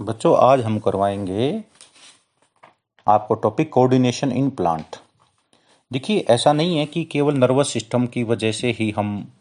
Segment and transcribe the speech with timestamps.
[0.00, 1.64] बच्चों, आज हम करवाएँगे
[3.08, 4.96] आपको टॉपिक कोऑर्डिनेशन इन प्लांट
[5.92, 9.32] देखिए, ऐसा नहीं है कि केवल नर्वस सिस्टम की वजह से ही हम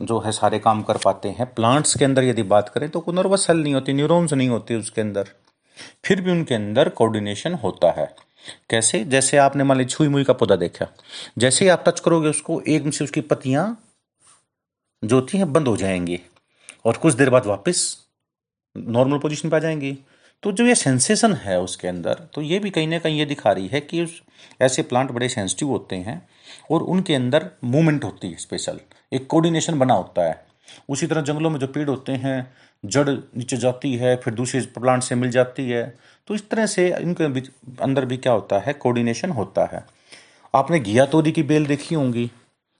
[0.00, 3.14] जो है सारे काम कर पाते हैं। प्लांट्स के अंदर यदि बात करें तो कोई
[3.14, 5.28] नर्वस सेल नहीं होती न्यूरॉन्स नहीं होते उसके अंदर।
[6.04, 8.16] फिर भी उनके अंदर कोऑर्डिनेशन होता है।
[8.70, 9.04] कैसे?
[9.04, 10.86] जैसे आपने मान ली छुई मुई का पौधा देखा।
[11.38, 13.82] जैसे ही आप टच करोगे, उसको एकदम से उसकी पत्तियाँ
[15.04, 16.20] जो होती हैं, बंद हो जाएँगी।
[16.84, 18.01] और कुछ देर बाद वापस
[18.76, 19.98] नॉर्मल पोजीशन पर आ जाएँगी।
[20.42, 23.52] तो जो ये सेंसेशन है उसके अंदर तो ये भी कहीं ना कहीं ये दिखा
[23.52, 24.22] रही है कि उस
[24.62, 26.28] ऐसे प्लांट बड़े सेंसिटिव होते हैं
[26.70, 28.80] और उनके अंदर मूवमेंट होती है स्पेशल
[29.12, 30.44] एक कोऑर्डिनेशन बना होता है।
[30.88, 32.52] उसी तरह जंगलों में जो पेड़ होते हैं,
[32.84, 36.86] जड़ नीचे जाती है, फिर दूसरे प्लांट से मिल जाती है। तो इस तरह से
[37.00, 37.24] इनके
[37.82, 38.72] अंदर भी क्या होता है?
[38.72, 39.84] कोऑर्डिनेशन होता है।
[40.54, 42.30] आपने घिया तोरी की बेल देखी होंगी।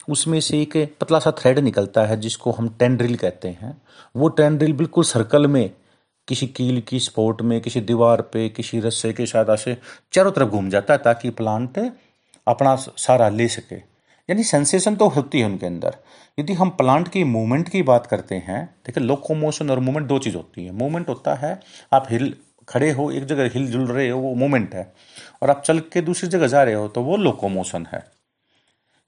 [0.08, 3.76] उसमें से एक पतला सा थ्रेड निकलता है जिसको हम टेंड्रिल कहते हैं।
[4.16, 5.70] वो टेंड्रिल बिल्कुल सर्कल में
[6.28, 9.76] किसी कील की स्पोर्ट में, किसी दीवार पे, किसी रस्से के सहायता से
[10.12, 11.92] चारों तरफ़ घूम जाता है ताकि प्लांट
[12.48, 13.76] अपना सारा ले सके।
[14.30, 15.96] यानी सेंसेशन तो होती है उनके अंदर।
[16.38, 20.36] यदि हम प्लांट की मूवमेंट की बात करते हैं, देखिए लोकोमोशन और मूवमेंट दो चीज़
[20.36, 21.60] होती है। मूवमेंट होता है,
[21.92, 22.34] आप हिल
[22.68, 24.92] खड़े हो, एक जगह हिल जुल रहे हो, वो मूवमेंट है।
[25.42, 28.04] और आप चल के दूसरी जगह जा रहे हो तो वो लोकोमोशन है।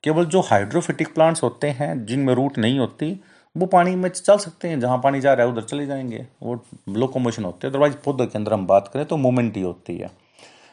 [0.04, 3.20] केवल जो हाइड्रोफिटिक प्लांट्स होते हैं, जिनमें रूट नहीं होती
[3.56, 6.64] वो पानी में चल सकते हैं, जहाँ पानी जा रहा है, उधर चले जाएँगे। वो
[6.88, 10.10] लोकोमोशन होते हैं। अदरवाइज़ पौधे के अंदर हम बात करें तो मूवमेंट ही होती है।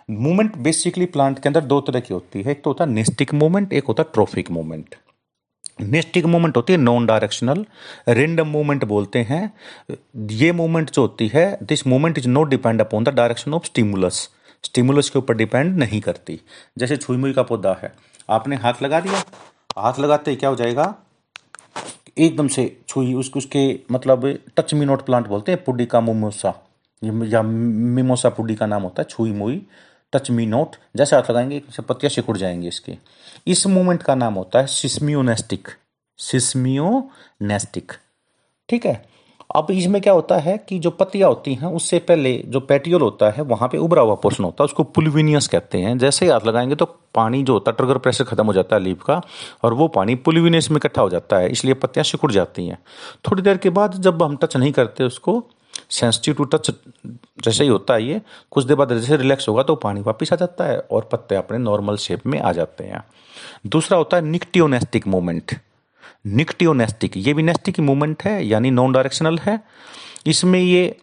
[0.10, 3.34] मूवमेंट बेसिकली प्लांट के अंदर दो तरह की होती है। एक तो होता है नेस्टिक
[3.34, 4.96] मूवमेंट एक होता है ट्रोफिक मूवमेंट
[5.82, 7.66] नेस्टिक मूवमेंट होती है नॉन डायरेक्शनल
[8.08, 9.54] रेंडम मूवमेंट बोलते हैं।
[10.32, 14.30] ये मूवमेंट जो होती है this movement is not depend upon the direction of stimulus
[14.64, 16.40] stimulus के ऊपर डिपेंड नहीं करती।
[16.78, 17.94] जैसे छुई मुई का पौधा है।
[18.30, 19.24] आपने हाथ लगा दिया?
[19.78, 20.96] हाथ लगाते ही क्या हो जाएगा?
[22.18, 24.26] एकदम से छुई उसके उसके मतलब
[24.58, 26.54] टच मी नोट प्लांट बोलते हैं, पुडी का मोमोसा
[27.04, 29.62] या मिमोसा पुडी का नाम होता है, छुई मुई
[30.14, 32.98] टच मी नोट जैसे हाथ लगाएँगे पत्तियाँ सिकुड़ जाएँगे इसके।
[33.48, 35.68] इस मूवमेंट का नाम होता है सिस्मियोनेस्टिक
[36.20, 37.92] सिस्मियोनेस्टिक
[38.70, 39.11] ठीक है?
[39.56, 43.30] अब इसमें क्या होता है कि जो पत्तियाँ होती हैं, उससे पहले जो पेटियोल होता
[43.30, 46.46] है, वहाँ पे उभरा हुआ पोर्शन होता है। उसको पुलिविनियस कहते हैं। जैसे ही हाथ
[46.46, 46.86] लगाएँगे तो
[47.16, 49.22] पानी जो होता है ट्रिगर प्रेशर खत्म हो जाता है लीप का,
[49.64, 52.78] और वो पानी पुलिविनियस में इकट्ठा हो जाता है, इसलिए पत्तियाँ सिकुड़ जाती हैं।
[53.28, 55.44] थोड़ी देर के बाद जब हम टच नहीं करते उसको
[55.90, 56.72] सेंसिटिव टू टच
[57.44, 60.36] जैसे ही होता है ये, कुछ देर बाद जैसे रिलैक्स होगा तो पानी वापिस आ
[60.36, 63.04] जाता है, और पत्ते अपने नॉर्मल शेप में आ जाते हैं।
[63.68, 65.56] दूसरा होता है निकटियोनेस्टिक मूवमेंट
[66.26, 69.60] निक्टियोनेस्टिक, ये भी नेस्टिक मूवमेंट है, यानी नॉन डायरेक्शनल है।
[70.28, 70.96] इसमें ये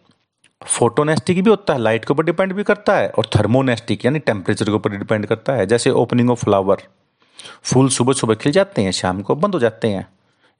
[0.65, 4.65] फोटोनेस्टिक भी होता है, लाइट के ऊपर डिपेंड भी करता है, और थर्मोनेस्टिक, यानी टेम्परेचर
[4.65, 6.77] के ऊपर डिपेंड करता है। जैसे ओपनिंग ऑफ़ फ्लावर
[7.63, 10.07] फूल सुबह सुबह खिल जाते हैं, शाम को बंद हो जाते हैं।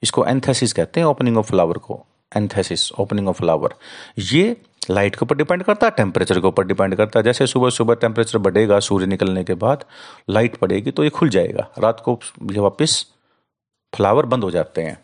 [0.02, 2.04] इसको एंथेसिस कहते हैं ओपनिंग ऑफ़ फ्लावर को
[2.36, 3.74] एंथेसिस ओपनिंग ऑफ़ फ्लावर
[4.18, 4.56] ये
[4.90, 7.94] लाइट के ऊपर डिपेंड करता है टेम्परेचर के ऊपर डिपेंड करता है। जैसे सुबह सुबह
[7.94, 9.84] टेम्परेचर बढ़ेगा, सूर्य निकलने के बाद
[10.30, 13.04] लाइट पड़ेगी तो ये खुल जाएगा। रात को ये वापस
[13.94, 14.98] फ्लावर बंद हो जाते हैं।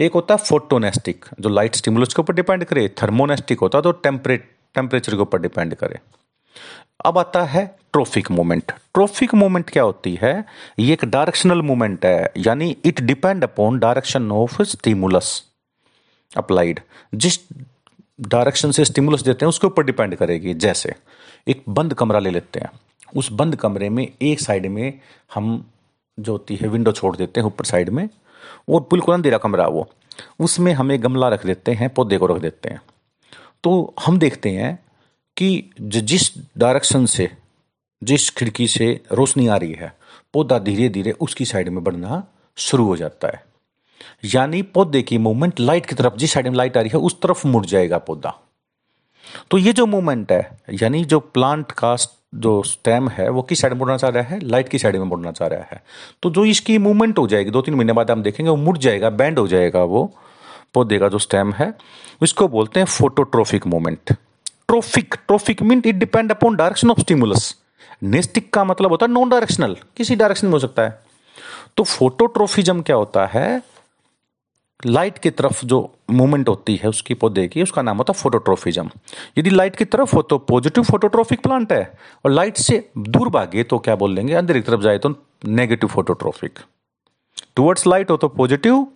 [0.00, 3.92] एक होता है फोटोनेस्टिक, जो लाइट स्टिमुलस के ऊपर डिपेंड करे, थर्मोनेस्टिक होता है तो
[3.92, 5.98] टेम्परेट टेम्परेचर के ऊपर डिपेंड करे।
[7.06, 10.44] अब आता है ट्रोफिक मूवमेंट ट्रोफिक मूवमेंट क्या होती है?
[10.78, 15.42] ये एक डायरेक्शनल मूवमेंट है, यानी it depend upon direction of stimulus
[16.36, 16.80] applied.
[17.14, 17.38] जिस
[18.20, 20.94] डायरेक्शन से स्टिमुलस देते हैं, उसके ऊपर डिपेंड करेगी, जैसे
[21.48, 22.70] एक बंद कमरा ले लेते हैं।
[23.16, 25.00] उस बंद कमरे में एक साइड में
[25.34, 25.64] हम
[26.18, 28.08] जो होती है विंडो छोड़ देते हैं ऊपर साइड में।
[28.68, 29.90] वो बिल्कुल अंधेरा कमरा वो।
[30.40, 32.82] उसमें हमें गमला रख देते हैं, पौधे को रख देते हैं।
[33.64, 34.78] तो हम देखते हैं
[35.36, 37.30] कि जिस डायरेक्शन से,
[38.02, 39.98] जिस खिड़की से रोशनी आ रही है,
[40.34, 42.24] पौधा धीरे धीरे उसकी साइड में बढ़ना
[42.56, 43.44] शुरू हो जाता है।
[44.24, 47.20] यानी पौधे की मूवमेंट लाइट की तरफ़, जिस साइड में लाइट आ रही है, उस
[47.20, 48.40] तरफ़ मुड़ जाएगा पौधा।
[49.50, 51.96] तो ये जो मूवमेंट है, यानी जो प्लांट का
[52.34, 54.38] जो स्टेम है, वो किस साइड में मुड़ना चाह रहा है?
[54.40, 55.82] लाइट की साइड में मुड़ना चाह रहा है।
[56.22, 59.10] तो जो इसकी मूवमेंट हो जाएगी दो तीन महीने बाद हम देखेंगे, वो मुड़ जाएगा
[59.10, 60.12] बैंड हो जाएगा, वो
[60.74, 61.72] पौधे का जो स्टेम है
[62.22, 64.12] इसको बोलते हैं phototrophic movement
[64.68, 67.54] trophic trophic mean it depend upon direction of stimulus
[68.02, 71.02] nastic का मतलब होता है नॉन डायरेक्शनल किसी डायरेक्शन में हो सकता है।
[71.76, 73.62] तो फोटोट्रोफिज्म क्या होता है?
[74.82, 75.78] लाइट की तरफ़ जो
[76.10, 78.90] मूवमेंट होती है, उसकी पौधे की उसका नाम होता है फोटोट्रोफिज्म
[79.38, 81.92] यदि लाइट की तरफ़ हो तो पॉजिटिव फोटोट्रोफिक प्लांट है,
[82.24, 85.14] और लाइट से दूर भागे तो क्या बोल लेंगे, अंदर की तरफ़ जाए तो
[85.46, 86.58] नेगेटिव फोटोट्रोफिक
[87.56, 88.86] टुवर्ड्स लाइट हो तो पॉजिटिव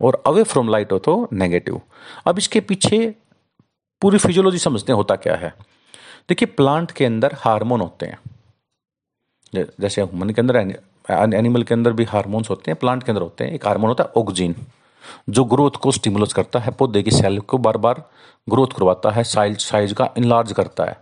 [0.00, 1.80] और अवे फ्रॉम लाइट हो तो नेगेटिव
[2.26, 3.14] अब इसके पीछे
[4.02, 5.52] पूरी फिजियोलॉजी समझते हैं होता क्या है।
[6.28, 8.18] देखिए प्लांट के अंदर हार्मोन होते हैं।
[9.54, 10.56] जैसे ह्यूमन के अंदर
[11.34, 14.04] एनिमल के अंदर भी हार्मोन्स होते हैं प्लांट के अंदर होते हैं, एक हार्मोन होता
[14.04, 14.54] है ऑक्सीजन
[15.28, 18.02] जो ग्रोथ को स्टिमुलस करता है, पौधे की सेल को बार बार
[18.48, 20.96] ग्रोथ करवाता है साइज़ साइज़ का इनलार्ज करता है।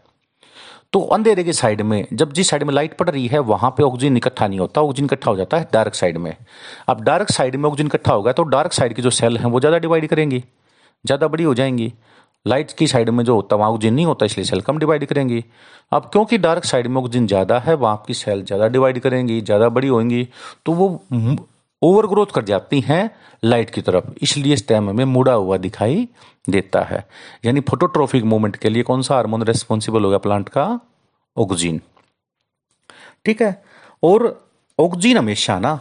[0.93, 3.83] तो अंधेरे की साइड में, जब जिस साइड में लाइट पड़ रही है, वहाँ पे
[3.83, 6.35] ऑक्सीजन इकट्ठा नहीं होता ऑक्सीजन इकट्ठा हो जाता है डार्क साइड में।
[6.89, 9.61] अब डार्क साइड में ऑक्सीजन इकट्ठा होगा तो डार्क साइड की जो सेल है, वो
[9.61, 10.43] ज़्यादा डिवाइड करेंगी,
[11.05, 11.93] ज़्यादा बड़ी हो जाएँगी।
[12.47, 15.05] लाइट की साइड में जो होता है, वहाँ ऑक्सीजन नहीं होता, इसलिए सेल कम डिवाइड
[15.07, 15.45] करेंगी।
[15.93, 19.69] अब क्योंकि डार्क साइड में ऑक्सीजन ज़्यादा है, वहाँ की सेल ज़्यादा डिवाइड करेंगी, ज़्यादा
[19.71, 20.27] बड़ी होंगी
[20.67, 20.89] तो वो
[21.83, 23.11] ओवर ग्रोथ कर जाती हैं
[23.45, 26.09] लाइट की तरफ़। इसलिए स्टेम में मुड़ा हुआ दिखाई
[26.51, 27.05] देता है।
[27.45, 30.81] यानी फोटोट्रोफिक मूवमेंट के लिए कौन सा हार्मोन रेस्पॉन्सिबल होगा प्लांट का?
[31.37, 31.81] ऑक्सीजन
[33.25, 33.65] ठीक है?
[34.03, 35.81] और ऑक्सीजन हमेशा ना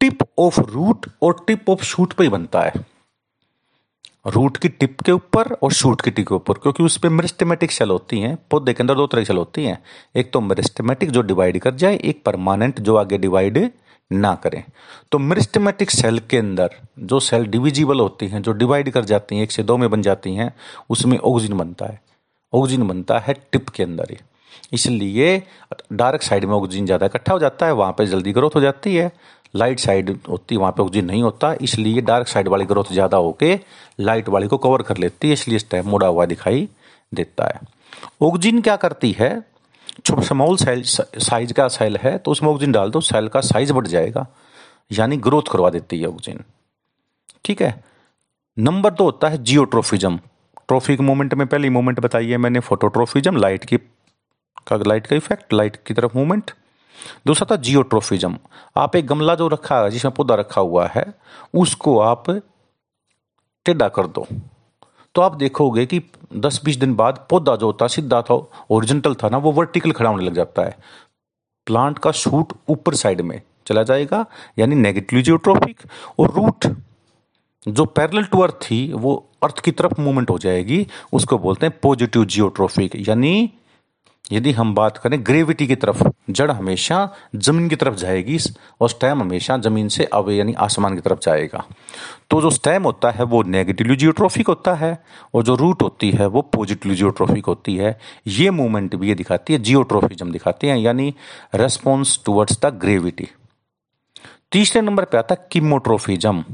[0.00, 2.72] टिप ऑफ़ रूट और टिप ऑफ़ शूट पे ही बनता है।
[4.26, 7.70] रूट की टिप के ऊपर और शूट की टिप के ऊपर, क्योंकि उस पर मेरिस्टेमेटिक
[7.70, 9.82] सेल होती हैं, पौधे के अंदर दो तरह की सेल होती हैं।
[10.16, 13.70] एक तो मेरिस्टेमेटिक जो डिवाइड कर जाए, एक परमानेंट जो आगे डिवाइड
[14.10, 14.62] ना करें।
[15.12, 16.70] तो मेरिस्टेमेटिक सेल के अंदर
[17.00, 20.02] जो सेल डिविजिबल होती हैं, जो डिवाइड कर जाती हैं, एक से दो में बन
[20.02, 20.52] जाती हैं,
[20.90, 22.00] उसमें ऑक्सीजन बनता है।
[22.52, 24.16] ऑक्सीजन बनता है टिप के अंदर ही।
[24.72, 25.42] इसलिए
[25.92, 28.94] डार्क साइड में ऑक्सीजन ज़्यादा इकट्ठा हो जाता है, वहाँ पे जल्दी ग्रोथ हो जाती
[28.96, 29.10] है।
[29.56, 33.16] लाइट साइड होती है वहाँ पे ऑक्सीजन नहीं होता, इसलिए डार्क साइड वाली ग्रोथ ज़्यादा
[33.18, 33.58] होके
[34.00, 36.68] लाइट वाली को कवर कर लेती है, इसलिए स्टेप मुड़ा हुआ दिखाई
[37.14, 37.60] देता है।
[38.22, 39.30] ऑक्सीजन क्या करती है?
[40.20, 43.86] स्मॉल सेल साइज़ का सेल है तो उसमें ऑक्सीजन डाल दो, सेल का साइज़ बढ़
[43.86, 44.26] जाएगा।
[44.92, 46.42] यानी ग्रोथ करवा देती है ऑक्सीजन।
[47.44, 47.84] ठीक है?
[48.58, 50.16] नंबर दो होता है जियोट्रोफिज्म।
[50.68, 55.52] ट्रोफिक मूवमेंट में पहली मूवमेंट बताई है मैंने, फोटोट्रोफिज्म, लाइट की, का, लाइट का इफ़ेक्ट,
[55.52, 56.50] लाइट की तरफ़ मूवमेंट।
[57.26, 58.38] दूसरा था जियोट्रोफिज्म।
[58.76, 61.04] आप एक गमला जो रखा है जिसमें पौधा रखा हुआ है,
[61.54, 62.30] उसको आप
[63.64, 64.26] टेढ़ा कर दो।
[65.14, 66.00] तो आप देखोगे कि
[66.36, 68.34] 10-20 दिन बाद पौधा जो होता सीधा था
[68.70, 70.76] ओरिजिनल था ना, वो वर्टिकल खड़ा होने लग जाता है।
[71.66, 74.24] प्लांट का शूट ऊपर साइड में चला जाएगा,
[74.58, 75.82] यानी नेगेटिव जियोट्रॉफिक
[76.18, 76.66] और रूट
[77.68, 81.78] जो पैरल टू अर्थ थी, वो अर्थ की तरफ़ मूवमेंट हो जाएगी, उसको बोलते हैं
[81.82, 83.50] पॉजिटिव जियोट्रॉफिक यानी
[84.32, 88.38] यदि हम बात करें ग्रेविटी की तरफ़, जड़ हमेशा ज़मीन की तरफ़ जाएगी
[88.80, 91.64] और स्टैम हमेशा ज़मीन से अवे यानी आसमान की तरफ़ जाएगा।
[92.30, 95.04] तो जो स्टैम होता है, वो नेगेटिव जियोट्रोफिक होता है
[95.34, 99.52] और जो रूट होती है, वो पॉजिटिव जियोट्रोफिक होती है। ये मूवमेंट भी ये दिखाती
[99.52, 101.14] है जियोट्रोफिज्म दिखाती है, यानी
[101.54, 103.28] रेस्पॉन्स टुवर्ड्स द ग्रेविटी
[104.52, 106.44] तीसरे नंबर पे आता है किमोट्रोफिज्म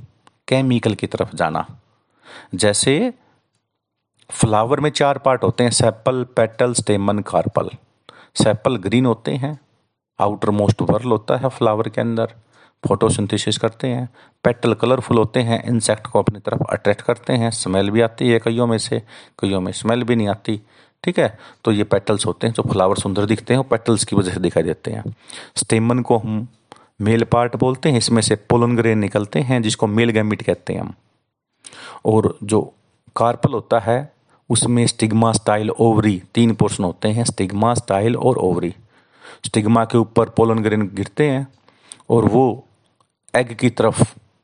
[0.48, 1.66] केमिकल की तरफ़ जाना।
[2.54, 3.12] जैसे
[4.30, 7.70] फ्लावर में चार पार्ट होते हैं, sepal, petal, stamen, carpel.
[8.34, 9.60] Sepal green होते हैं
[10.20, 12.26] आउटर मोस्ट वर्ल होता है फ्लावर के अंदर।
[12.88, 14.08] फोटोसिंथेसिस करते हैं,
[14.44, 18.38] पेटल कलरफुल होते हैं, इंसेक्ट को अपनी तरफ़ अट्रैक्ट करते हैं, स्मेल भी आती है
[18.38, 19.02] कईयों में से,
[19.40, 20.60] कईयों में स्मेल भी नहीं आती,
[21.04, 21.38] ठीक है?
[21.64, 24.62] तो ये पेटल्स होते हैं जो फ्लावर सुंदर दिखते हैं पेटल्स की वजह से दिखाई
[24.62, 25.16] देते हैं।
[25.56, 26.48] स्टेमन को हम
[27.00, 30.80] मेल पार्ट बोलते हैं, इसमें से पोलन ग्रेन निकलते हैं, जिसको मेल गैमिट कहते हैं
[30.80, 30.94] हम।
[32.04, 32.74] और जो
[33.16, 34.12] कार्पल होता है
[34.50, 38.74] उसमें स्टिग्मा स्टाइल ओवरी तीन पोर्शन होते हैं, स्टिग्मा स्टाइल और ओवरी।
[39.46, 41.46] स्टिग्मा के ऊपर पोलन ग्रेन गिरते हैं
[42.10, 42.64] और वो
[43.34, 44.02] एग की तरफ़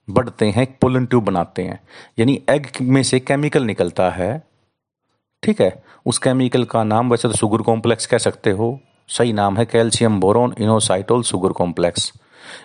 [0.08, 1.80] बढ़ते हैं पोलन ट्यूब बनाते हैं।
[2.18, 4.42] यानी एग में से केमिकल निकलता है,
[5.42, 5.82] ठीक है?
[6.06, 10.20] उस केमिकल का नाम वैसे तो सुगर कॉम्प्लेक्स कह सकते हो। सही नाम है calcium,
[10.20, 12.12] boron, inositol sugar complex.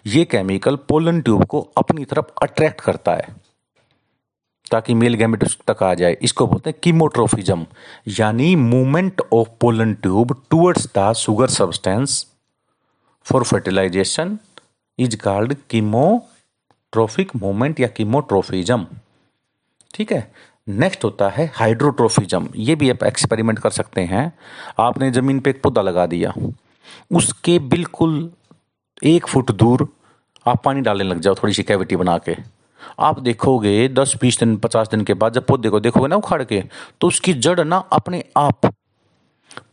[0.07, 3.50] ये केमिकल पोलन ट्यूब को अपनी तरफ़ अट्रैक्ट करता है।
[4.71, 7.65] ताकि मेल गैमेट तक आ जाए। इसको बोलते हैं कीमोट्रोफिज्म,
[8.19, 12.25] यानी movement of pollen tube towards the sugar substance
[13.25, 14.37] for fertilization
[14.99, 18.87] is called chemotrophic movement या कीमोट्रोफिज्म।
[19.93, 20.31] ठीक है?
[20.69, 24.31] नेक्स्ट होता है हाइड्रोट्रोफिज्म। ये भी आप एक्सपेरिमेंट कर सकते हैं।
[24.79, 26.33] आपने ज़मीन पे एक पौधा लगा दिया।
[27.11, 28.31] उसके बिल्कुल
[29.03, 29.87] एक फुट दूर
[30.47, 32.35] आप पानी डालने लग जाओ, थोड़ी सी कैविटी बना के।
[32.99, 36.43] आप देखोगे, दस, बीस दिन, पचास दिन के बाद जब पौधे को देखोगे ना उखाड़
[36.43, 36.63] के
[37.01, 38.71] तो उसकी जड़ ना अपने आप,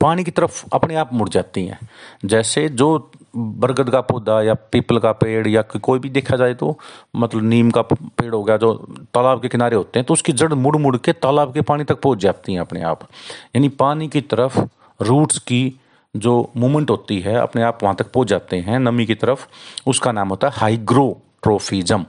[0.01, 1.79] पानी की तरफ़ अपने आप मुड़ जाती हैं।
[2.25, 6.79] जैसे जो बरगद का पौधा या पीपल का पेड़ या कोई भी देखा जाए तो
[7.17, 8.73] मतलब नीम का पेड़ हो गया, जो
[9.15, 12.01] तालाब के किनारे होते हैं तो उसकी जड़ मुड़ मुड़ के तालाब के पानी तक
[12.01, 13.09] पहुँच जाती हैं अपने आप।
[13.57, 14.61] यानी पानी की तरफ़
[15.01, 15.81] रूट्स की
[16.15, 19.47] जो मूवमेंट होती है, अपने आप वहाँ तक पहुँच जाते हैं, नमी की तरफ़,
[19.87, 22.05] उसका नाम होता है हाइग्रोट्रोफिज्म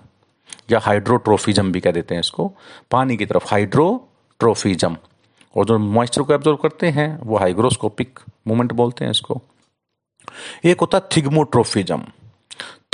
[0.71, 2.51] या हाइड्रोट्रोफिज्म भी कह देते हैं इसको।
[2.91, 4.97] पानी की तरफ़ हाइड्रोट्रोफिज्म
[5.57, 9.41] और जो मॉइस्चर को एब्जॉर्व करते हैं, वो हाइग्रोस्कोपिक मूवमेंट बोलते हैं इसको।
[10.65, 12.03] एक होता है थिग्मोट्रोफिज्म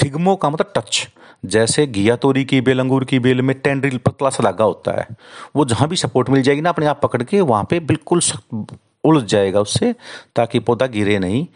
[0.03, 1.07] थिग्मो का मतलब टच
[1.45, 5.07] जैसे घिया तोरी की बेल, अंगूर की बेल में टेंड्रिल पतला सा धागा होता है।
[5.55, 8.21] वो जहाँ भी सपोर्ट मिल जाएगी ना, अपने आप पकड़ के वहाँ पे बिल्कुल
[9.03, 9.95] उलझ जाएगा उससे,
[10.35, 11.47] ताकि पौधा गिरे नहीं।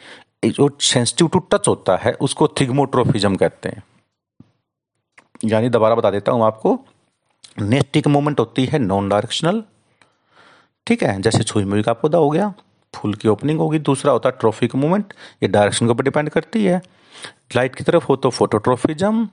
[0.46, 3.84] जो सेंसिटिव टू टच होता है, उसको थिग्मोट्रोफिज्म कहते हैं।
[5.41, 6.79] यानी दोबारा बता देता हूँ आपको।
[7.60, 9.63] नेस्टिक मूवमेंट होती है नॉन डायरेक्शनल
[10.88, 12.53] ठीक है, जैसे मुई का पौधा हो गया,
[12.93, 16.63] फूल की ओपनिंग होगी, दूसरा होता है ट्रॉफिक मूवमेंट ये डायरेक्शन के ऊपर डिपेंड करती
[16.65, 16.81] है।
[17.55, 19.27] लाइट की तरफ़ हो तो फोटोट्रोफिज्म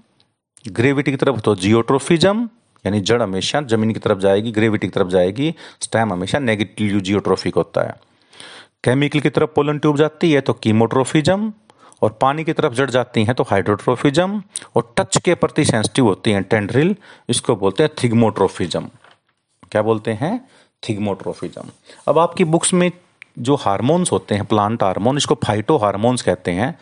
[0.65, 2.49] ग्रेविटी की तरफ़ हो तो जियोट्रोफिज्म
[2.85, 7.55] यानी जड़ हमेशा ज़मीन की तरफ़ जाएगी ग्रेविटी की तरफ़ जाएगी स्टैम हमेशा नेगेटिव जियोट्रोफिक
[7.55, 7.95] होता है।
[8.85, 11.53] केमिकल की तरफ़ पोलन ट्यूब जाती है तो कीमोट्रोफिज्म
[12.03, 14.43] और पानी की तरफ़ जड़ जाती हैं तो हाइड्रोट्रोफिज्म
[14.77, 16.95] और टच के प्रति सेंसिटिव होती हैं टेंड्रिल,
[17.29, 18.89] इसको बोलते हैं थिग्मोट्रोफिज्म।
[19.73, 20.49] क्या बोलते हैं?
[20.83, 21.71] थिग्मोट्रोफिज्म।
[22.09, 22.91] अब आपकी बुक्स में
[23.39, 26.79] जो हार्मोन्स होते हैं, प्लांट हार्मोन, इसको फाइटो हार्मोन्स कहते हैं।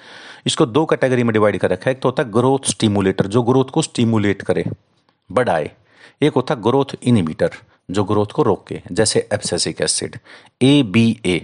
[0.47, 3.43] इसको दो कैटेगरी में डिवाइड कर रखा है। एक तो होता है ग्रोथ स्टिमुलेटर, जो
[3.43, 4.65] ग्रोथ को स्टिमुलेट करे,
[5.31, 5.71] बढ़ाए।
[6.23, 7.51] एक होता है ग्रोथ इनिबिटर
[7.89, 10.19] जो ग्रोथ को रोके जैसे abscisic acid
[10.63, 11.41] A B A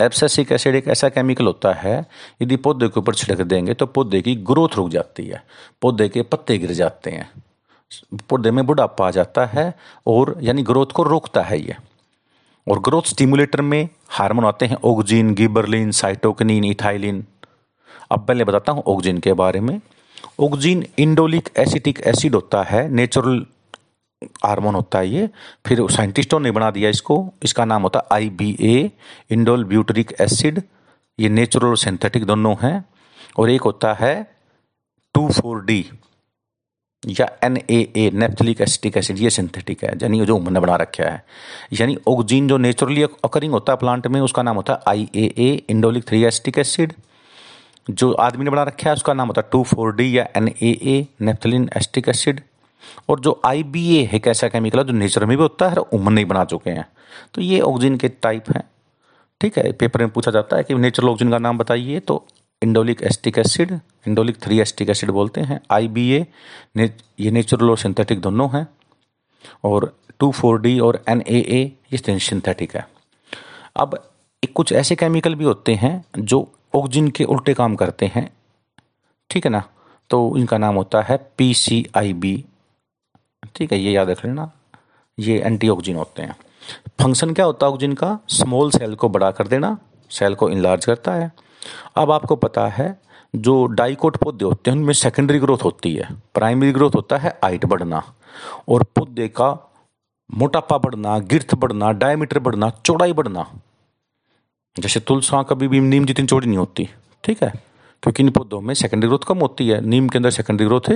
[0.00, 2.04] abscisic acid एक ऐसा केमिकल होता है,
[2.42, 5.42] यदि पौधे के ऊपर छिड़क देंगे तो पौधे की ग्रोथ रुक जाती है,
[5.82, 7.30] पौधे के पत्ते गिर जाते हैं,
[8.28, 9.72] पौधे में बुढ़ापा आ जाता है
[10.06, 11.76] और यानी ग्रोथ को रोकता है ये।
[12.66, 17.24] और ग्रोथ स्टिमुलेटर में हार्मोन आते हैं ओगजिन गिबरलिन, साइटोकनिन, इथाइलिन।
[18.10, 19.80] अब पहले बताता हूँ ओगजिन के बारे में।
[20.38, 23.44] ओगजिन इंडोलिक एसिटिक एसिड होता है, नेचुरल
[24.44, 25.28] हार्मोन होता है ये।
[25.66, 28.90] फिर साइंटिस्टों ने बना दिया इसको। इसका नाम होता है I B A
[29.30, 30.62] indole butyric acid.
[31.18, 32.84] ये नेचुरल और सिंथेटिक दोनों हैं।
[33.38, 34.14] और एक होता है
[35.14, 35.84] टू फोर डी
[37.02, 39.18] या N A A naphthalic acetic acid.
[39.18, 41.24] ये सिंथेटिक है, यानी जो उमन ने बना रखा है।
[41.72, 45.32] यानी ऑक्जीन जो नेचुरली अकरिंग होता है प्लांट में, उसका नाम होता है I A
[45.38, 46.92] A indolic three acetic acid.
[47.90, 50.48] जो आदमी ने बना रखा है, उसका नाम होता है टू फोर डी या N
[50.48, 52.40] A A naphthalene acetic acid.
[53.08, 55.76] और जो आई बी ए है, कैसा केमिकल है, जो नेचर में भी होता है
[55.76, 56.86] उमन नहीं बना चुके हैं।
[57.34, 58.62] तो ये ऑक्सीजन के टाइप हैं।
[59.40, 62.24] ठीक है पेपर में पूछा जाता है कि नेचुरल ऑक्सीजन का नाम बताइए तो
[62.62, 63.72] indolic acetic acid
[64.08, 66.26] indolic three acetic acid बोलते हैं। आई बी ए
[67.20, 68.66] ये नेचुरल और सिंथेटिक दोनों हैं।
[69.64, 72.86] और टू फोर डी और एन ए ए ये सिंथेटिक है।
[73.76, 73.98] अब
[74.54, 78.30] कुछ ऐसे केमिकल भी होते हैं, जो ऑक्सीजन के उल्टे काम करते हैं।
[79.30, 79.62] ठीक है ना?
[80.10, 82.44] तो इनका नाम होता है पी सी आई बी
[83.54, 84.50] ठीक है, ये याद रख लेना,
[85.18, 86.34] ये एंटी ऑक्सीजन होते हैं।
[87.00, 88.18] फ़ंक्शन क्या होता है ऑक्सीजन का?
[88.28, 89.76] स्मॉल सेल को बड़ा कर देना
[90.10, 91.30] सेल को इनलार्ज करता है।
[91.96, 93.00] अब आपको पता है,
[93.34, 97.64] जो डाइकोट पौधे होते हैं, उनमें सेकेंडरी ग्रोथ होती है। प्राइमरी ग्रोथ होता है हाइट
[97.64, 98.02] बढ़ना
[98.68, 99.50] और पौधे का
[100.30, 103.46] मोटापा बढ़ना गिरथ बढ़ना डायमीटर बढ़ना, चौड़ाई बढ़ना।
[104.76, 106.88] जैसे तुलसा कभी भी नीम जितनी चौड़ी नहीं होती,
[107.24, 107.52] ठीक है?
[108.02, 109.80] क्योंकि इन पौधों में सेकेंडरी ग्रोथ कम होती है?
[109.80, 110.90] नीम के अंदर सेकेंडरी ग्रोथ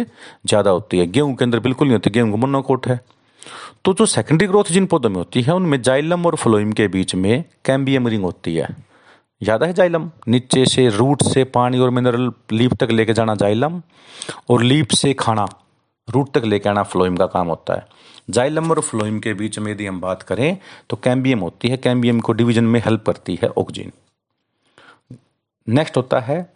[0.46, 3.00] ज़्यादा होती है। गेहूँ के अंदर बिल्कुल नहीं होती, गेहूँ गेहूँ मोनोकोट है।
[3.84, 7.14] तो जो सेकेंडरी ग्रोथ जिन पौधों में होती है, उनमें जाइलम और फ्लोइम के बीच
[7.14, 8.68] में कैम्बियम रिंग होती है।
[9.40, 10.10] याद है जाइलम?
[10.28, 13.80] नीचे से रूट से पानी और मिनरल लीप तक लेके जाना जाइलम
[14.50, 15.46] और लीप से खाना
[16.08, 17.86] रूट तक लेके आना फ्लोइम का काम होता है।
[18.30, 20.56] जाइलम और फ्लोइम के बीच में यदि हम बात करें
[20.90, 23.92] तो कैम्बियम होती है। कैम्बियम को डिवीज़न में हेल्प करती है ऑक्सीजन
[25.66, 26.53] नेक्स्ट होता है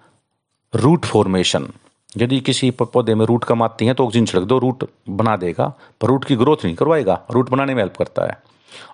[0.74, 1.68] रूट फॉर्मेशन
[2.16, 5.72] यदि किसी पौधे में रूट कम आती है तो ऑक्सीजन छिड़क दो रूट बना देगा,
[6.00, 8.38] पर रूट की ग्रोथ नहीं करवाएगा रूट बनाने में हेल्प करता है।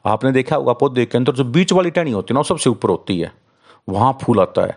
[0.07, 2.91] आपने देखा होगा पौधे के अंदर जो बीच वाली टहनी होती है ना सबसे ऊपर
[2.91, 3.33] होती है,
[3.89, 4.77] वहाँ फूल आता है।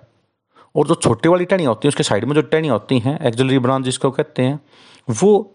[0.75, 3.59] और जो छोटे वाली टहनियाँ होती हैं, उसके साइड में जो टहनियाँ होती हैं एक्जलरी
[3.59, 4.59] ब्रांच जिसको कहते हैं,
[5.07, 5.53] वो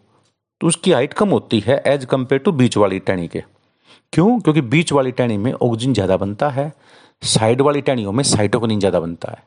[0.61, 3.43] तो उसकी हाइट कम होती है एज कंपेयर टू बीच वाली टहनी के।
[4.13, 4.39] क्यों?
[4.41, 6.73] क्योंकि बीच वाली टहनी में ऑक्सीजन ज़्यादा बनता है
[7.23, 9.43] साइड वाली टहनियों में साइटोकनिन ज़्यादा बनता है।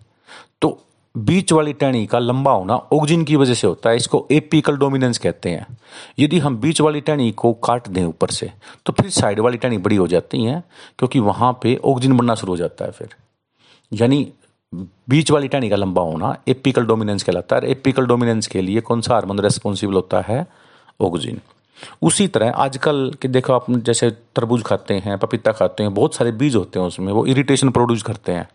[0.61, 0.77] तो
[1.17, 5.17] बीच वाली टहनी का लंबा होना ऑक्सीजन की वजह से होता है, इसको एपिकल डोमिनेंस
[5.17, 5.65] कहते हैं।
[6.19, 8.51] यदि हम बीच वाली टहनी को काट दें ऊपर से
[8.85, 10.63] तो फिर साइड वाली टहनी बड़ी हो जाती हैं,
[10.99, 13.15] क्योंकि वहाँ पे ऑक्सीजन बनना शुरू हो जाता है फिर।
[13.91, 14.27] यानी
[15.09, 19.01] बीच वाली टहनी का लंबा होना एपिकल डोमिनेंस कहलाता है एपिकल डोमिनेंस के लिए कौन
[19.01, 20.45] सा हार्मोन रेस्पॉन्सिबल होता है?
[20.99, 21.39] ऑक्सीजन
[22.01, 26.31] उसी तरह आजकल के देखो आप जैसे तरबूज खाते हैं, पपीता खाते हैं, बहुत सारे
[26.33, 28.47] बीज होते हैं उसमें, वो इरिटेशन प्रोड्यूस करते हैं।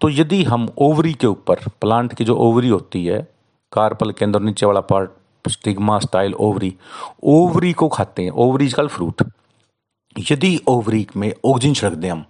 [0.00, 3.20] तो यदि हम ओवरी के ऊपर प्लांट की जो ओवरी होती है
[3.72, 5.10] कार्पल के अंदर नीचे वाला part
[5.44, 6.74] stigma style ovary
[7.24, 9.22] ovary को खाते हैं ओवरी कल फ्रूट
[10.16, 12.24] यदि ओवरी में ऑक्सीजन छिड़क दें हम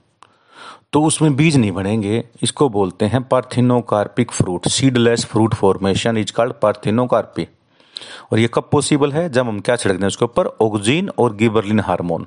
[0.92, 6.52] तो उसमें बीज नहीं बनेंगे, इसको बोलते हैं parthenocarpic fruit seedless fruit formation is called
[6.62, 7.46] parthenocarpy
[8.32, 9.28] और ये कब पॉसिबल है?
[9.30, 10.46] जब हम क्या छिड़क दें उसके ऊपर?
[10.46, 12.26] ऑक्जीन और गिबरलिन हार्मोन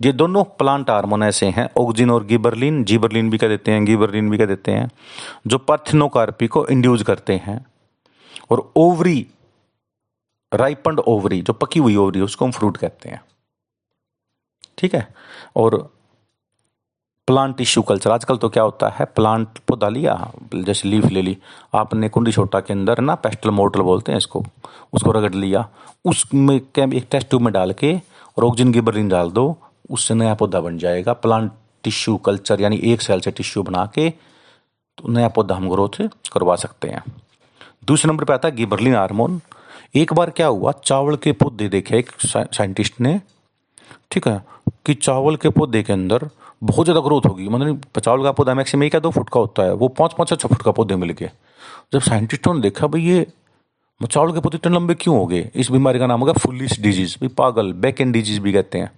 [0.00, 4.30] ये दोनों प्लांट हार्मोन ऐसे हैं। ऑक्जीन और गिबरलिन जीबरलिन भी कह देते हैं गिबरलिन
[4.30, 4.90] भी कह देते हैं,
[5.46, 7.66] जो पार्थिनोकार्पी को इंड्यूज करते हैं।
[8.50, 9.26] और ओवरी
[10.54, 13.20] राइपंड ओवरी जो पकी हुई ओवरी उसको हम फ्रूट कहते हैं।
[14.78, 15.14] ठीक है?
[15.56, 15.95] और
[17.28, 20.14] प्लांट टिश्यू कल्चर। आजकल तो क्या होता है, प्लांट पौधा लिया,
[20.56, 21.36] जैसे लीफ ले ली,
[21.74, 24.44] आपने कुंडी छोटा के अंदर ना पेस्टल मोटल बोलते हैं इसको,
[24.92, 25.66] उसको रगड़ लिया,
[26.04, 29.56] उसमें क्या एक टेस्ट ट्यूब में डाल के और ऑक्सीजन गिबरलिन डाल दो,
[29.90, 31.50] उससे नया पौधा बन जाएगा। प्लांट
[31.84, 34.08] टिश्यू कल्चर यानी एक सेल से टिश्यू बना के
[34.98, 36.00] तो नया पौधा हम ग्रोथ
[36.32, 37.02] करवा सकते हैं।
[37.86, 39.40] दूसरे नंबर पर आता है गिबरलिन हार्मोन।
[39.94, 43.20] एक बार क्या हुआ, चावल के पौधे देखे, एक साइंटिस्ट ने,
[44.10, 44.42] ठीक है,
[44.86, 46.28] कि चावल के पौधे के अंदर
[46.62, 49.62] बहुत ज़्यादा ग्रोथ होगी। मतलब चावल का पौधा मैक्सिमम एक या दो फुट का होता
[49.62, 51.30] है। वो पाँच पाँच छः फुट का पौधे मिल गए
[51.92, 53.26] जब साइंटिस्टों ने देखा, भाई ये
[54.10, 55.50] चावल के पौधे इतने लंबे क्यों हो गए?
[55.54, 58.90] इस बीमारी का नाम होगा फुलिस डिज़ीज़ भाई पागल बैक एंड डिज़ीज़ भी कहते हैं।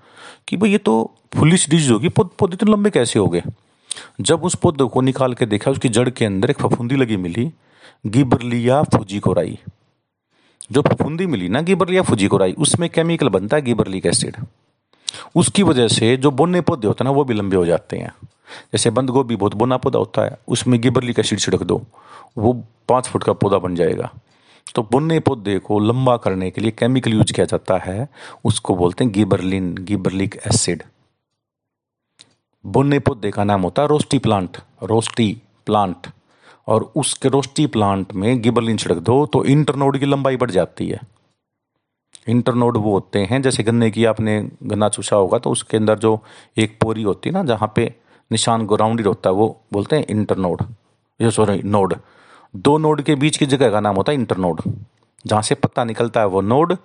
[0.49, 0.95] कि भाई ये तो
[1.35, 3.43] फुलिस डिज़ीज़ होगी। पौधे इतने लंबे कैसे हो गए?
[4.21, 7.51] जब उस पौधे को निकाल के देखा, उसकी जड़ के अंदर एक फफूंदी लगी मिली,
[8.07, 9.59] गिबरलिया फुजीकोराई।
[10.73, 14.37] जो फफूंदी मिली ना, गिबरलिया फुजीकोराई, उसमें केमिकल बनता है गिबरलिक एसिड
[15.37, 18.13] उसकी वजह से जो बोने पौधे होते हैं ना, वो भी लंबे हो जाते हैं।
[18.73, 21.83] जैसे बंद गोभी बहुत बोना पौधा होता है, उसमें गिबरलिक एसिड छिड़क दो,
[22.39, 22.53] वो
[22.89, 24.13] पाँच फुट का पौधा बन जाएगा।
[24.75, 28.09] तो बुनने पौधे को लंबा करने के लिए केमिकल यूज़ किया जाता है,
[28.45, 30.83] उसको बोलते हैं गिबरलिन, गिबरलिक एसिड।
[32.67, 36.07] बुनने पौधे का नाम होता है रोस्टी प्लांट रोस्टी प्लांट।
[36.69, 41.01] और उसके रोस्टी प्लांट में गिबरलिन छिड़क दो तो इंटरनोड की लंबाई बढ़ जाती है।
[42.29, 46.19] इंटरनोड वो होते हैं, जैसे गन्ने की आपने गन्ना चूसा होगा तो उसके अंदर जो
[46.57, 47.95] एक पोरी होती है ना, जहाँ पे
[48.31, 50.63] निशान ग्राउंडेड होता है, वो बोलते हैं इंटरनोड।
[51.21, 51.95] ये सॉरी नोड।
[52.57, 54.61] दो नोड के बीच की जगह का नाम होता है इंटरनोड।
[55.27, 56.77] जहाँ से पत्ता निकलता है वो नोड,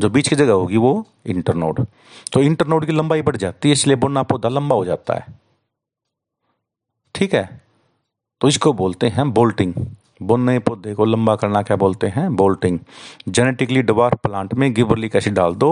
[0.00, 1.86] जो बीच की जगह होगी वो इंटरनोड।
[2.32, 5.26] तो इंटरनोड की लंबाई बढ़ जाती है, इसलिए बुनना पौधा लंबा हो जाता है।
[7.14, 7.60] ठीक है?
[8.40, 9.74] तो इसको बोलते हैं बोल्टिंग।
[10.22, 12.34] बोने पौधे को लंबा करना क्या बोलते हैं?
[12.36, 12.78] बोल्टिंग
[13.28, 15.70] जेनेटिकली डबार प्लांट में गिबरलिक एसिड डाल दो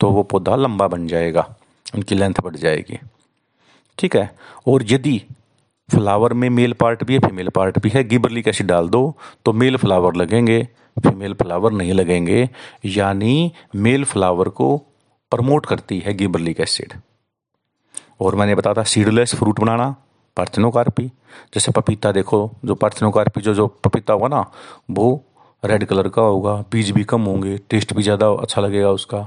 [0.00, 1.46] तो वो पौधा लंबा बन जाएगा।
[1.94, 2.98] उनकी लेंथ बढ़ जाएगी।
[3.98, 4.30] ठीक है?
[4.68, 5.20] और यदि
[5.88, 9.52] फ्लावर में मेल पार्ट भी है फीमेल पार्ट भी है गिबरलिक एसिड डाल दो तो
[9.52, 10.62] मेल फ्लावर लगेंगे
[10.98, 12.48] फीमेल फ्लावर नहीं लगेंगे।
[12.86, 14.76] यानी मेल फ्लावर को
[15.32, 16.92] प्रमोट करती है गिबरलिक एसिड
[18.20, 19.94] और मैंने बताया था सीडलेस फ्रूट बनाना।
[20.36, 21.06] पार्थेनोकार्पी
[21.54, 24.44] जैसे पपीता देखो, जो पार्थेनोकार्पी जो जो पपीता होगा ना,
[24.90, 25.24] वो
[25.62, 29.26] रेड कलर का होगा। बीज भी कम होंगे टेस्ट भी ज़्यादा अच्छा लगेगा उसका।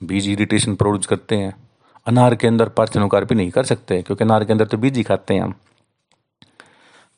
[0.00, 1.54] बीज इरिटेशन प्रोड्यूस करते हैं।
[2.06, 5.34] अनार के अंदर पार्थेनोकार्पी नहीं कर सकते, क्योंकि अनार के अंदर तो बीज ही खाते
[5.34, 5.54] हैं हम।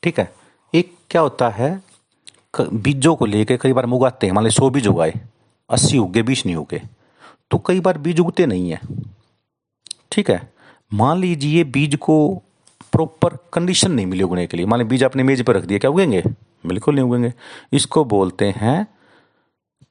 [0.03, 0.31] ठीक है,
[0.73, 1.81] एक क्या होता है
[2.59, 5.19] बीजों को लेकर कई बार हम उगाते हैं। मान ली सौ बीज उगाए,
[5.69, 6.81] अस्सी उगे, बीस नहीं उगे
[7.51, 8.79] तो कई बार बीज उगते नहीं है।
[10.11, 10.41] ठीक है,
[10.91, 12.41] मान लीजिए बीज को
[12.93, 15.91] प्रॉपर कंडीशन नहीं मिली उगने के लिए। मान बीज आपने मेज पर रख दिया, क्या
[15.91, 16.23] उगेंगे?
[16.65, 17.33] बिल्कुल नहीं उगेंगे।
[17.73, 18.85] इसको बोलते हैं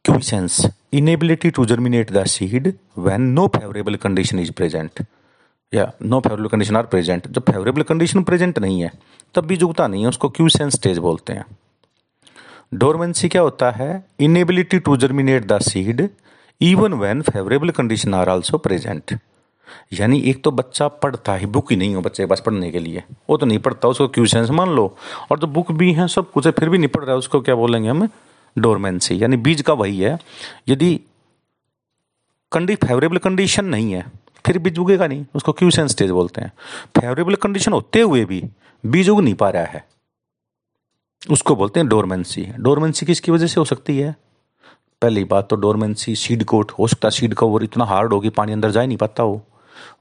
[0.04, 0.60] quiescence
[0.92, 5.04] inability to germinate the seed when no favourable condition is present
[5.72, 8.90] या no favourable condition are present जब फेवरेबल कंडीशन प्रेजेंट नहीं है,
[9.34, 11.44] तब बीज उगता नहीं है, उसको क्यूसेंस स्टेज बोलते हैं।
[12.74, 14.04] डोरमेंसी क्या होता है?
[14.20, 16.08] Inability to germinate the seed
[16.60, 19.18] even when favourable condition are also present
[19.92, 22.78] यानी एक तो बच्चा पढ़ता है बुक ही नहीं हो बच्चे के पास पढ़ने के
[22.78, 24.96] लिए। वो तो नहीं पढ़ता, उसको क्यूसेंस मान लो?
[25.30, 27.54] और तो बुक भी है, सब कुछ फिर भी नहीं पढ़ रहा है, उसको क्या
[27.54, 28.08] बोलेंगे हम?
[28.56, 30.18] डोरमेंसी यानी बीज का वही है।
[30.68, 31.00] यदि
[32.52, 34.04] कंडी फेवरेबल कंडीशन नहीं है,
[34.46, 36.52] फिर बीज उगेगा नहीं, उसको क्यूसेंस स्टेज बोलते हैं?
[36.98, 38.44] फेवरेबल कंडीशन होते हुए भी
[38.84, 39.84] बीज उग नहीं पा रहा है।
[41.30, 44.14] उसको बोलते हैं डोरमेंसी डोरमेंसी किसकी वजह से हो सकती है?
[45.02, 48.52] पहली बात तो डोरमेंसी सीड कोट हो सकता है सीड कवर इतना हार्ड होगी पानी
[48.52, 49.40] अंदर जा ही नहीं पाता हो।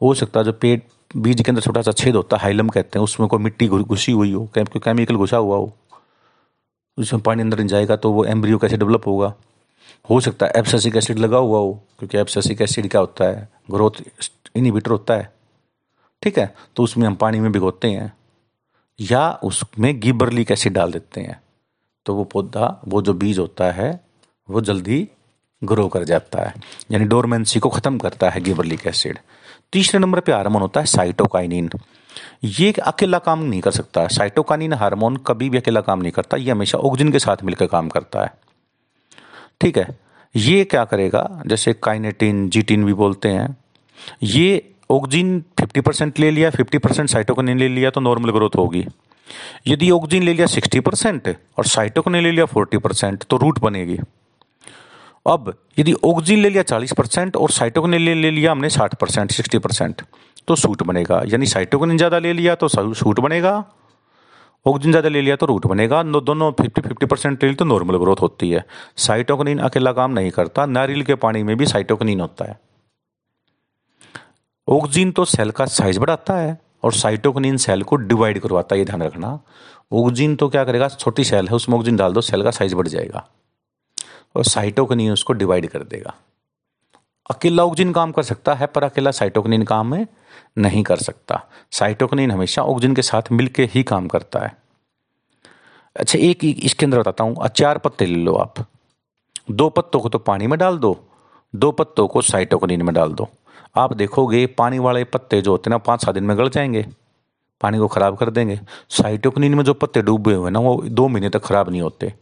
[0.01, 2.99] हो सकता है जो पेट बीज के अंदर छोटा सा छेद होता है, हाइलम कहते
[2.99, 5.71] हैं, उसमें कोई मिट्टी घुसी हुई हो कोई केमिकल घुसा हुआ हो,
[6.97, 9.33] उसमें पानी अंदर नहीं जाएगा तो वो एम्ब्रियो कैसे डेवलप होगा?
[10.09, 13.49] हो सकता है एप्सिक एसिड लगा हुआ हो, क्योंकि एप्सिक एसिड क्या होता है?
[13.71, 14.01] ग्रोथ
[14.55, 15.31] इनिबिटर होता है।
[16.21, 16.53] ठीक है?
[16.75, 18.11] तो उसमें हम पानी में भिगोते हैं,
[18.99, 21.41] या उसमें गिबरलिक एसिड डाल देते हैं
[22.05, 23.99] तो वो पौधा, वो जो बीज होता है,
[24.49, 25.07] वो जल्दी
[25.61, 26.53] ग्रो कर जाता है।
[26.91, 29.19] यानी डोरमेंसी को ख़त्म करता है गिबरलिक एसिड
[29.73, 31.69] तीसरे नंबर पे हार्मोन होता है साइटोकाइनिन।
[32.43, 36.51] ये अकेला काम नहीं कर सकता। साइटोकाइनिन हार्मोन कभी भी अकेला काम नहीं करता, ये
[36.51, 38.33] हमेशा ऑक्सीजन के साथ मिलकर काम करता है।
[39.61, 39.87] ठीक है,
[40.35, 41.41] ये क्या करेगा?
[41.47, 43.55] जैसे काइनेटिन, जीटिन भी बोलते हैं।
[44.23, 48.85] ये ऑक्सीजन 50 परसेंट ले लिया 50 परसेंट साइटोकिन ले लिया तो नॉर्मल ग्रोथ होगी।
[49.67, 53.97] यदि ऑक्सीजन ले लिया 60 परसेंट और साइटोकिन ले लिया 40 परसेंट तो रूट बनेगी।
[55.27, 59.31] अब यदि ऑक्सीजन ले लिया 40 परसेंट और साइटोकिन ले, ले लिया हमने 60 परसेंट
[59.31, 60.01] सिक्सटी परसेंट
[60.47, 63.51] तो सूट बनेगा। यानी साइटोकिन ज़्यादा ले लिया तो सूट बनेगा।
[64.65, 68.21] ऑक्सीजन ज़्यादा ले लिया तो रूट बनेगा। दोनों फिफ्टी फिफ्टी परसेंट ले तो नॉर्मल ग्रोथ
[68.21, 68.63] होती है।
[68.97, 72.59] साइटोकिन अकेला काम नहीं करता नारियल के पानी में भी साइटोकिन होता है।
[74.67, 78.85] ऑक्सीजन तो सेल का साइज़ बढ़ाता है और साइटोकिन सेल को डिवाइड करवाता है ये
[78.85, 79.39] ध्यान रखना।
[79.93, 82.87] ऑक्सीजन तो क्या करेगा छोटी सेल है उसमें ऑक्सीजन डाल दो सेल का साइज़ बढ़
[82.87, 83.27] जाएगा।
[84.37, 86.13] और साइटोकिन उसको डिवाइड कर देगा।
[87.29, 90.07] अकेला ऑक्जिन काम कर सकता है, पर अकेला साइटोकिनिन काम में
[90.57, 94.57] नहीं कर सकता। साइटोकिनिन हमेशा ऑक्जिन के साथ मिलके ही काम करता है।
[95.95, 98.55] अच्छा एक इसके अंदर बताता हूँ। चार पत्ते ले लो आप।
[99.51, 101.05] दो पत्तों को तो पानी में डाल दो।
[101.55, 103.27] दो पत्तों को साइटोकिनिन में डाल दो।
[103.75, 106.85] आप देखोगे, पानी वाले पत्ते जो होते हैं ना, पाँच सात दिन में गल जाएँगे।
[107.61, 111.29] पानी को ख़राब कर देंगे। साइटोकिनिन में जो पत्ते डूबे हुए ना, वो दो महीने
[111.29, 112.13] तक ख़राब नहीं होते।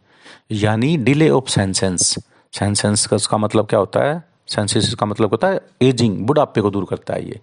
[0.52, 2.15] यानी डिले ऑफ़ सेंसेंस।
[2.54, 4.24] सेंसेंस का मतलब क्या होता है?
[4.48, 7.39] सेंसिस का मतलब होता है एजिंग, बुढ़ापे को दूर करता है ये।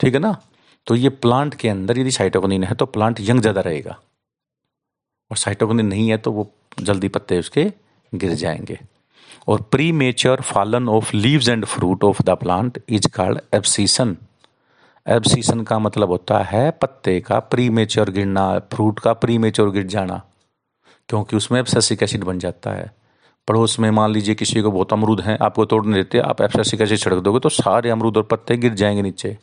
[0.00, 0.36] ठीक है ना?
[0.86, 3.98] तो ये प्लांट के अंदर यदि साइटोकिनिन है तो प्लांट यंग ज़्यादा रहेगा।
[5.30, 7.64] और साइटोकिनिन नहीं है तो वो जल्दी पत्ते उसके
[8.12, 8.78] गिर जाएँगे।
[9.48, 14.16] और premature fallen off leaves and fruit of the plant is called abscission
[15.06, 19.86] abscission का मतलब होता है पत्ते का प्री मेच्योर गिरना फ्रूट का प्री मेच्योर गिर
[19.86, 20.20] जाना।
[21.08, 22.92] क्योंकि उसमें एब्सेसिक एसिड बन जाता है।
[23.48, 26.98] पड़ोस में मान लीजिए किसी को बहुत अमरूद हैं, आपको तोड़ने देते, आप एब्सेसिक एसिड
[26.98, 29.38] छिड़क दोगे तो सारे अमरूद और पत्ते गिर जाएँगे नीचे।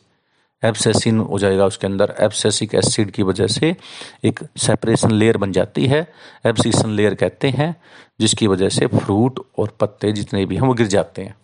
[0.64, 3.76] एब्सेसिन हो जाएगा उसके अंदर। एब्सेसिक एसिड की वजह से
[4.24, 6.12] एक सेपरेशन लेयर बन जाती है।
[6.46, 7.76] एब्सिसन लेयर कहते हैं,
[8.20, 11.36] जिसकी वजह से फ्रूट और पत्ते जितने भी हैं वो गिर जाते हैं।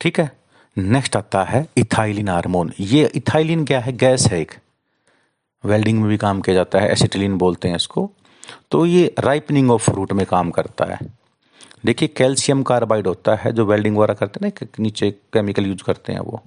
[0.00, 0.30] ठीक है?
[0.78, 3.92] नेक्स्ट आता है इथाइलिन हार्मोन ये इथाइलिन क्या है?
[3.92, 4.52] गैस है एक।
[5.64, 8.10] वेल्डिंग में भी काम किया जाता है एसिटिलिन बोलते हैं इसको।
[8.70, 10.98] तो ये राइपनिंग ऑफ़ फ्रूट में काम करता है।
[11.86, 16.12] देखिए कैल्शियम कार्बाइड होता है, जो वेल्डिंग वगैरह करते हैं ना नीचे केमिकल यूज़ करते
[16.12, 16.42] हैं वो।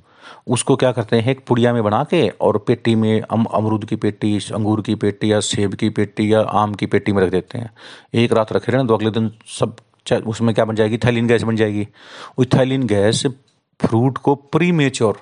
[0.48, 3.96] उसको क्या करते हैं, एक पुड़िया में बना के और पेटी में अम, अमरूद की
[3.96, 7.58] पेटी, अंगूर की पेटी या सेब की पेटी या आम की पेटी में रख देते
[7.58, 7.72] हैं।
[8.14, 9.76] एक रात रखे रहना तो अगले दिन सब
[10.28, 10.98] उसमें क्या बन जाएगी?
[10.98, 11.88] थैलिन गैस बन जाएगी।
[12.40, 13.26] वो थैलिन गैस
[13.80, 15.22] फ्रूट को प्री मेच्योर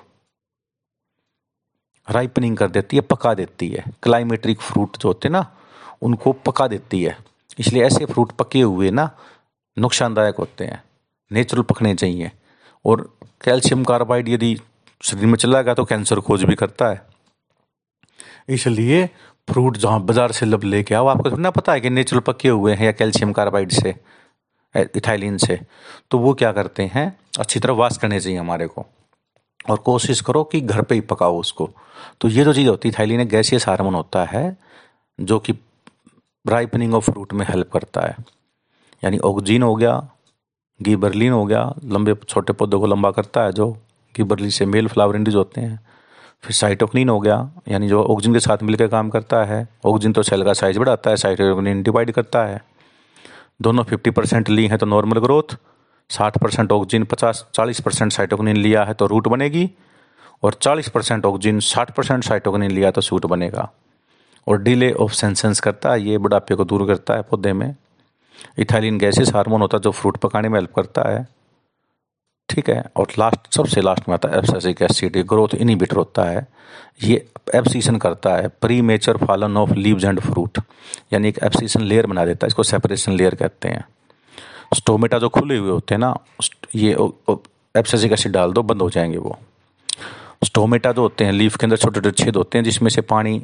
[2.08, 5.46] राइपनिंग कर देती है, पका देती है। क्लाइमेट्रिक फ्रूट जो होते हैं ना
[6.04, 7.16] उनको पका देती है।
[7.58, 9.10] इसलिए ऐसे फ्रूट पके हुए ना,
[9.76, 10.82] नुकसानदायक होते हैं।
[11.30, 12.30] नेचुरल पकने चाहिए।
[12.84, 13.08] और
[13.44, 14.56] कैल्शियम कार्बाइड यदि
[15.00, 17.02] शरीर में चला गया तो कैंसर खोज भी करता है।
[18.48, 19.06] इसलिए
[19.48, 22.74] फ्रूट जहाँ बाज़ार से लब लेके आओ, आपको थोड़ा पता है कि नेचुरल पके हुए
[22.74, 23.94] हैं या कैल्शियम कार्बाइड से
[24.74, 25.60] इथाइलिन से।
[26.10, 27.16] तो वो क्या करते हैं?
[27.38, 28.86] अच्छी तरह वाश करने चाहिए हमारे को।
[29.70, 31.70] और कोशिश करो कि घर पे ही पकाओ उसको।
[32.20, 34.56] तो ये जो चीज़ होती है इथाइलिन एक गैसियस हार्मोन होता है,
[35.18, 35.52] जो कि
[36.46, 38.16] राइपनिंग ऑफ़ फ्रूट में हेल्प करता है।
[39.02, 39.92] यानी ऑक्जीन हो गया
[40.80, 43.70] गिबरलिन हो गया, लंबे छोटे पौधों को लंबा करता है जो
[44.14, 45.78] गिबरलिन से मेल फ्लावर इंडिज होते हैं।
[46.42, 50.22] फिर साइटोकनिन हो गया, यानी जो ऑक्सीजन के साथ मिलकर काम करता है ऑक्सीजन तो
[50.22, 52.60] सेल का साइज़ बढ़ाता है साइटोकनिन डिवाइड करता है।
[53.62, 55.56] दोनों फिफ्टी परसेंट ली हैं तो नॉर्मल ग्रोथ
[56.10, 59.70] साठ परसेंट ऑक्सीजन पचास, चालीस परसेंट साइटोकनिन लिया है तो रूट बनेगी,
[60.42, 63.70] और चालीस परसेंट ऑक्सीजन साठ परसेंट साइटोकनिन लिया तो सूट बनेगा।
[64.46, 67.74] और डिले ऑफ़ सेंसेंस करता है, ये बुढ़ापे को दूर करता है पौधे में।
[68.58, 71.26] इथाइलिन गैसेस हार्मोन होता है जो फ्रूट पकाने में हेल्प करता है।
[72.48, 72.84] ठीक है?
[72.96, 76.46] और लास्ट सबसे लास्ट में आता है एब्सेसिक एसिड ग्रोथ इनिबिटर होता है।
[77.02, 78.48] ये एब्सीसन करता है
[78.82, 80.60] premature fallen off leaves and fruit
[81.12, 83.84] यानी एक एब्सीसन लेयर बना देता है, इसको सेपरेशन लेयर कहते हैं।
[84.74, 86.16] स्टोमेटा जो खुले हुए होते हैं ना,
[86.74, 86.92] ये
[87.76, 89.36] एब्सेसिक एसिड डाल दो, बंद हो जाएँगे वो।
[90.44, 93.42] स्टोमेटा जो होते हैं लीफ के अंदर छोटे छोटे छेद होते हैं, जिसमें से पानी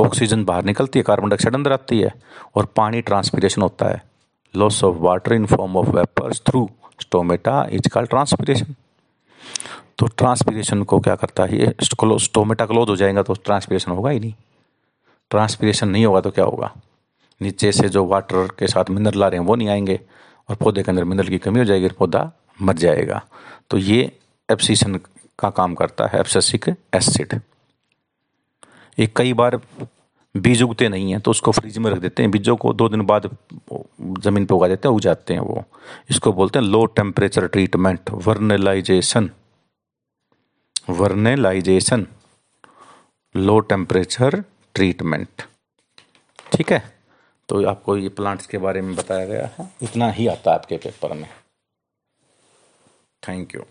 [0.00, 2.12] ऑक्सीजन बाहर निकलती है कार्बन डाइऑक्साइड अंदर आती है
[2.56, 4.02] और पानी ट्रांसपीरेशन होता है।
[4.54, 6.68] Loss of water in form of vapours through
[7.00, 8.74] stomata is call transpiration
[9.98, 11.58] तो ट्रांसपीरेशन को क्या करता है?
[11.58, 14.34] ये स्टोमेटा क्लोज हो जाएगा तो ट्रांसपीरेशन होगा ही नहीं।
[15.30, 16.72] ट्रांसपीरेशन नहीं होगा तो क्या होगा?
[17.40, 19.98] नीचे से जो वाटर के साथ मिनरल आ रहे हैं, वो नहीं आएँगे
[20.48, 22.30] और पौधे के अंदर मिनरल की कमी हो जाएगी और पौधा
[22.62, 23.20] मर जाएगा।
[23.70, 24.00] तो ये
[24.48, 24.98] एप्सीसन
[25.38, 27.40] का काम करता है एप्सेसिक एसिड
[28.98, 29.60] ये कई बार
[30.34, 33.02] बीज उगते नहीं हैं तो उसको फ्रिज में रख देते हैं। बीजों को दो दिन
[33.06, 33.28] बाद
[34.20, 35.64] ज़मीन पर उगा देते हैं, उग जाते हैं वो।
[36.10, 39.30] इसको बोलते हैं low temperature treatment vernalization
[40.90, 42.06] vernalization
[43.34, 44.42] low temperature
[44.74, 45.42] treatment
[46.52, 46.82] ठीक है?
[47.48, 50.76] तो आपको ये प्लांट्स के बारे में बताया गया है। इतना ही आता है आपके
[50.76, 51.28] पेपर में।
[53.22, 53.62] Thank you